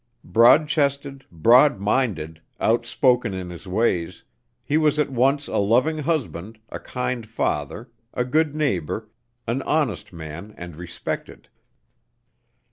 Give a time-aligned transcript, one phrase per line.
[0.23, 4.23] Broad chested, broad minded, outspoken in his ways,
[4.63, 9.09] he was at once a loving husband, a kind father, a good neighbor,
[9.45, 11.49] an honest man and respected.